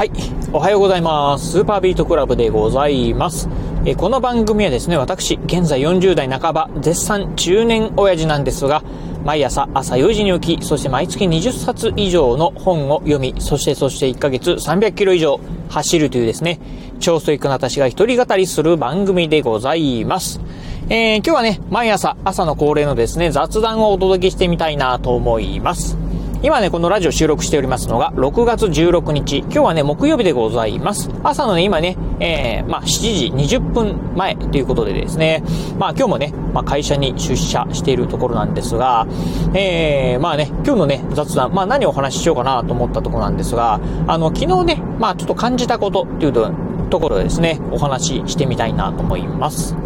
[0.00, 0.12] はい。
[0.54, 1.50] おはようございます。
[1.50, 3.50] スーパービートクラブでございます。
[3.84, 8.82] えこの番組はですね、私、現在40代半ば、絶賛中年親父なんですが、
[9.26, 15.38] 毎朝朝4時に起き、そして毎月20冊以上の本を読み、そしてそして1ヶ月300キロ以上
[15.68, 16.60] 走るというですね、
[16.98, 20.40] 超ストイックな私が一人語りする番組でございます。
[20.88, 25.99] えー、今日はね、毎朝朝の恒例のですね、雑談をお届けしてみたいなと思います。
[26.42, 29.40] 今ね、このラジオ収録しておりますのが、6月16日。
[29.40, 31.10] 今日はね、木曜日でございます。
[31.22, 32.86] 朝のね、今ね、えー、まあ、7
[33.46, 35.42] 時20分前ということでですね、
[35.78, 39.06] まあ、今日もね、まあ、会社に出社しているところなんですが、
[39.52, 46.50] えー、まあね、今日のね、雑談、まあ、何をお話ししようかなと思ったところなんですが、あの、昨日ね、まあ、ちょっと感じたことっていうと、
[46.88, 49.76] ところでですね、お話ししてみたいなと思います。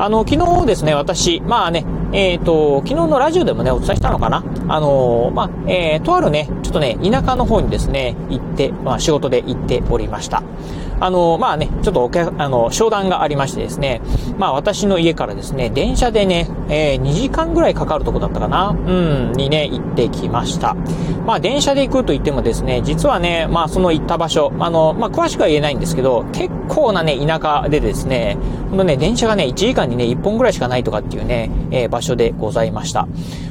[0.00, 4.44] あの、昨日ですね、私、まあね、えっ、ー、と、昨日のラジオでもね、お伝えしたのかな？
[4.68, 10.42] あのまあ、えー、とあるね、ちょっとね、田舎の方にですね、行って、まあ、仕事で行っておりました。
[11.00, 14.02] あの、まあね、ちょっとお客、あの、商談がありましてですね、
[14.38, 20.74] まあ私の家からですね、電車でね、えー、2時間ぐらいかかるとこだったかな、うん、にね、行ってきました。
[21.26, 28.36] まあ電車で行くと言ってもですね、実はね、まあその行った場所、あの、まあ詳しくは言えないんですけど、結構なね、田舎でですね、
[28.70, 33.08] このね、電車がね、1時間にね、1本ぐらいしかないとかっていうね、えー、場所でございました。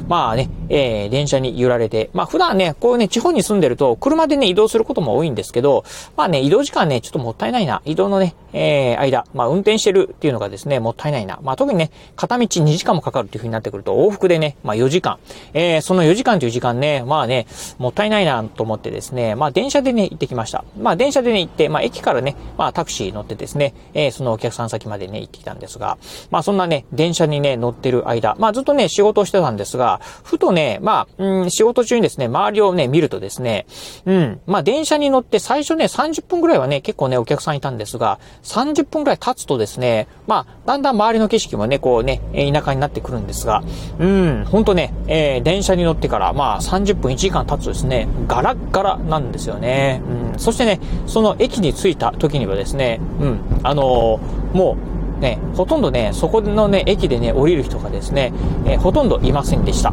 [0.08, 5.84] まあね、えー、電車に揺られて、まあ普段ね、こういうね、地方に住んでると、車でね、移動することも多いんですけど、
[6.16, 7.82] まあね、移動時間ね、ちょっともったいないな。
[7.84, 11.38] 移動のね、えー、間、まあ運転してるっていうのがですね、もったいないな。
[11.42, 15.18] まあ特にね、片道2時間もかかるっていう風になってくると、往復でね、まあ4時間。
[15.54, 17.46] えー、その4時間という時間ね、まあね、
[17.78, 20.64] もったいないなと思ってですね、まあ電車でね、行ってきました。
[20.78, 25.98] まあ電車でね、行って、まあ駅からね、まあタクシー乗ってですね、えー、そのお客さん先までね、行ってきたんですが、
[26.30, 33.66] まあそんなね、電車にね、乗ってる間、まあずっとね、仕事をしてたんですが、ふとね、まあ、うん、仕事中にですね、周りをね、見るとですね、
[34.06, 43.62] うん、まあ、電車に乗って最初ね、30分ぐらいはね、結構ね、お客さんいたんですが、30分ぐらい経つとですね、まあ、だんだん周りの景色もね、こうね、田舎になってくるんですが、
[43.98, 50.02] うん、ほんとね、えー、電車に乗ってから、まあ、30分1時間経つとですね、ガラッガラなんですよね。
[50.32, 54.76] うん、そしてね、その駅に着いた時にはですね、うん、あのー、も
[55.18, 58.32] う、ね、ほとんどね、そこのね、駅でね、降りる人がですね、
[58.64, 59.92] えー、ほとんどいませんでした。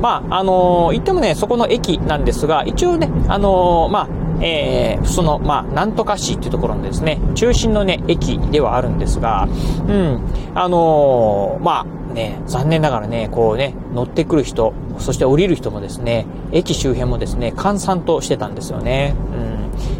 [0.00, 9.48] まあ、あのー、言ってもね、そこの駅なんですが、一応ね、あのー、まあ、えー、その、まあ、なんとか市っていうところのですね、中心のね、駅ではあるんですが、
[9.88, 10.20] うん、
[10.54, 19.14] あのー、まあ、ね、残念ながらね、こうね、乗ってくる人、そして降りる人もですね、駅周辺もですね、閑散としてたんですよね。
[19.36, 19.52] うん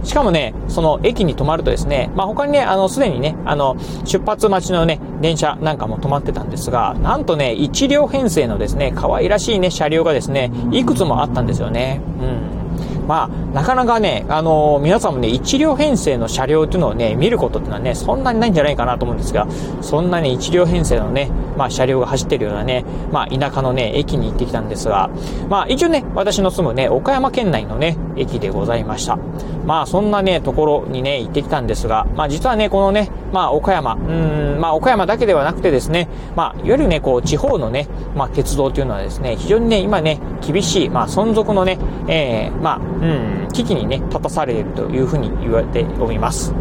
[0.05, 12.01] しかもね、その駅に止まるとですね、まあ、他にね、あの、すでにね、あの、出発待ちのね、電車なんかも止まってたんですが、なんとね、1両編成のですね、可愛らしいね、車両がですね、いくつもあったんですよね。
[12.21, 12.62] うん。
[13.07, 19.47] まあ、なかなかね、あのー、皆さんもね、一両編成の車両っていうのをね、見ることってのはね、そんなにないんじゃないかなと思うんですが、
[19.81, 25.11] そんなに一両編成のね、まあ、車両が走ってるようなね、まあ、田舎のね、駅に行ってきたんですが、
[25.49, 29.19] まあ、一応ね、私の住むね、岡山県内のね、駅でございました。
[29.65, 41.79] まあ、そんなね、ところにね、行ってきたんですが、まあ、実はね、このね、まあ、岡山、うん、まあ、岡山だけではなくてですね、まあ、いわゆるね、こう、地方のね、まあ、鉄道というのはですね、非常にね、今ね、厳しい、まあ、存続のね、
[42.09, 46.55] えー、まあ、うん、危機にね、立たされるというふうに言われております。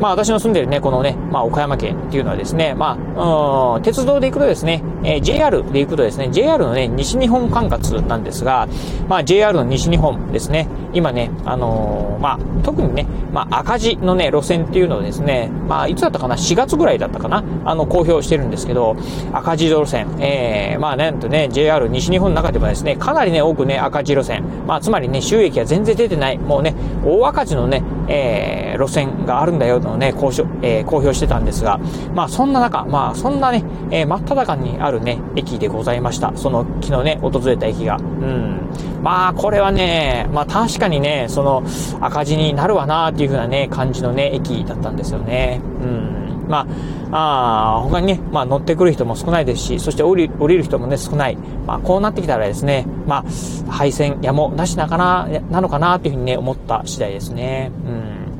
[0.00, 8.68] まあ私の住んでるね、このね、まあ岡山県っていうのはですね、まあ、うん、鉄道で行くとですね、えー、JR で行くとですね、JR のね、西日本管轄なんですが、
[9.08, 18.96] まあ JR の西日本ですね、今ね、あのー、まあ特にね、まあ赤字のね、路線っていうのをですね、まあいつだったかな、4月ぐらいだったかな、あの、公表してるんですけど、
[19.32, 26.74] 赤字路線、えー、まあなんとね、JR 西日本の中でもですね、かなりね、多くね、赤字路線、まあつまりね、収益が全然出てない、もうね、
[27.04, 31.78] 大赤字のね、えー、路線があるんだよのね、公表、えー、公表してたんですが、
[32.14, 36.32] まあそんな中、まあそんなね、えー、真っ只中にあるね、駅でございました。
[36.36, 37.96] その昨日ね、訪れた駅が。
[37.96, 38.60] うん。
[39.04, 41.62] まあこれはね、まあ確かにね、その
[42.00, 45.60] 赤字になるわなっていう風なね、感じのね、駅だったんですよね。
[45.82, 46.46] うん。
[46.48, 46.66] ま
[47.10, 51.36] あ、あ他にね、まあ乗ってくる人も少ないですし、そして降り降りる人もね、少ない。
[51.66, 57.72] まあこうなってきたらですね、まあ、配線やもなしなかな、なのかなっていう風にね、思った次第ですね。
[57.86, 58.33] うん。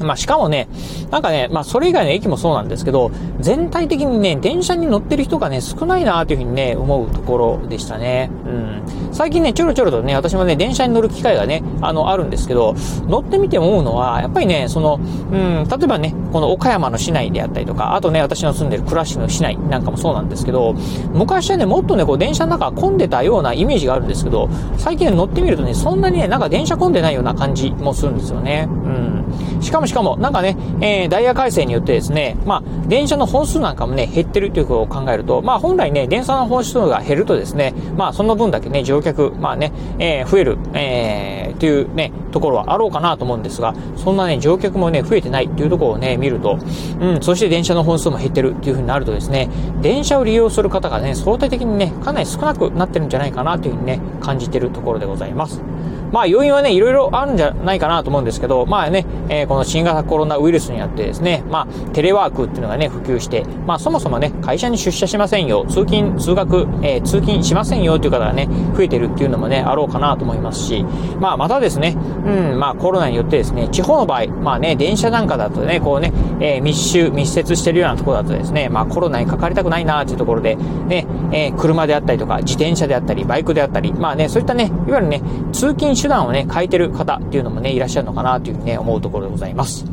[0.00, 0.68] まあ、しかもね、
[1.10, 3.10] なんかね、まあ、それ以外の駅もそうなんですけど、
[3.40, 8.30] 全体的にね、電車に乗ってる人がね、少ないなというふうにね、思うところでしたね。
[8.46, 8.82] うん。
[9.12, 12.74] 最近ね、ちょろちょろとね、私もね、電車に乗る機会がね、あの、あるんですけど、
[13.06, 15.00] 乗ってみて思うのは、やっぱりね、その、
[15.32, 20.74] うん、例えばね、この岡山の市内であったりとか、あとね、私の住んでる倉敷の市内なんかもそうなんですけど、
[21.12, 28.68] 昔はね、もっとね、こう、電車の中混んでたようなイメージがあるんですけど、最近乗ってみるとね、そんなにね、なんか電車混んでないような感じもするんですよね。
[28.68, 29.24] うん。
[29.60, 46.58] しかもしかも、なんかね、えー、ダイヤ改正によってですね、まあ、電車の本数なんかもね、減ってるということを考えると、まあ、本来ね、電車の本数が減るとですね、まあ、その分だけね、乗客、まあね、えー、増える、えー、というね、ところはあろうかなと思うんですが、そんなね、乗客もね、増えてないっていうところをね、見ると、
[47.00, 49.48] うん、そして電車の本数も減ってるっていう風になるとですね、
[49.80, 55.62] 電車を利用する方がね、相対的にね、かなり少なくなってるんじゃないかなというふうにね、感じてるところでございます。
[56.12, 70.84] まあ要因はね、いろいろあるんじゃないかなと思うんですけど、まあね、えー、この新新型コロナウイルスによってですね、まあテレワークっていうのがね、普及して、まあそもそもね、会社に出社しませんよ、通勤、通学、えー、通勤しませんよという方がね、増えてるっていうのもね、あろうかなと思いますし、
[71.20, 71.96] まあまたですね、
[72.26, 85.22] うん、まあコロナによってですね、地方の場合、まあね、電車なんかだとね、こうね、えー、密集、密接してるようなところだとですね、まあコロナにかかりたくないなっていうところで、ね、えー、車であったりとか、自転車であったり、バイクであったり、まあね、そういったね、いわゆるね、
[85.52, 89.67] 通勤手段をね、変えてる方っていうのもね、いらっしゃるのかなというふうにね、思うところでございます。
[89.68, 89.84] house.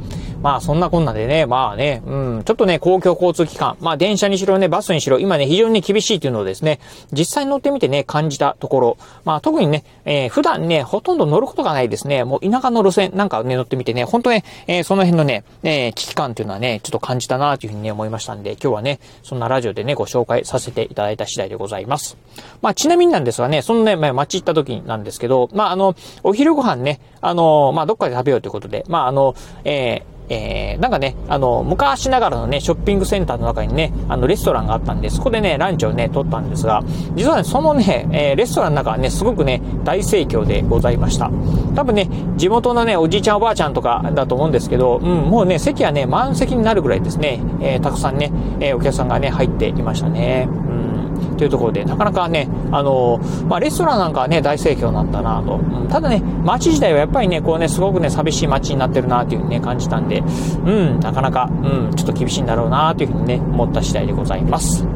[0.45, 6.79] まあそんなこんなでね、まあね、うん、ちょっとね、公共交通機関、まあ電車にしろね、バスにしろ、今ね、非常に、厳しいというのをですね、
[7.11, 22.17] 実際に乗ってみてね、感じたところ、まあ特にね、えー、普段ね、ほとんど乗ることがないですね、もう田舎の路線なんかね、乗ってみてね、本当ね、えー、その辺のね、えー、危機感っていうのはね、ちょっと感じたなというふうにね、思いましたんで、今日はね、そんなラジオでね、ご紹介させていただいた次第でございます。
[22.61, 29.33] まあちなみになんですがね、そのね、まあ、街行った時なんですけど、まああの、お昼ご飯ね、あの、まあどっかで食べようということで、まああの、
[29.63, 36.83] えー、えー、なんかね、あの、昔ながらのね、ショッピングセンターの中にね、あの、レストランがあったんで、そこでね、ランチをね、取ったんですが、
[37.15, 41.31] 実はね、そのね、えー、レストランの中はね、すごくね、大盛況でございました。
[41.75, 50.47] 多分ね、地元のね、おじいちゃんおばあちゃんとかだと思うんですけど、うん、もうね、席はね、満席になるぐらいですね、えー、たくさんね、えお客さんがね、入っていましたね。
[50.49, 50.94] うん
[51.35, 55.57] というところで、なかなかね、あのまあ、レストランなんかはね、大盛況になったなと。
[55.57, 60.19] うん、ただね、街自体はやっぱりね、こうね、すごくね、寂しい街になってるなというふうにね、感じたんで、
[60.65, 64.87] うん、なかなか、うん、ちょっと厳しいんだろうなというふうにね、思った次第でございます。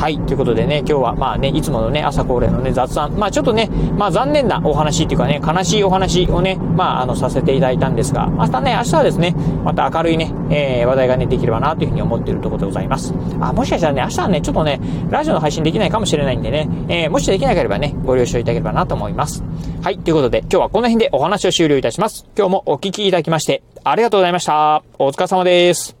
[0.00, 3.68] はい、ということでね、今日はまあね、いつものね、朝恒例のね、雑談、まあちょっとね、
[3.98, 13.12] まあ残念なお話っていうかね、悲しいお話をね、まああの、させていただいたんですが、明日ね、明日はですね、また明るいね、えー、話題がね、できればなというふうに思っているところでございます。
[13.40, 14.80] あ、もしかしたらね、明日はね、ちょっとね、
[15.10, 19.44] ラジオの配信できないかもしれないんでね、えー、もしできなければね、ご了承いただければなと思います。
[19.82, 22.24] はい、ということで、今日はこの辺でお話を終了いたします。
[22.38, 24.82] 今日もお聞きいただきまして、ありがとうございました。
[24.98, 25.99] お疲れ様です。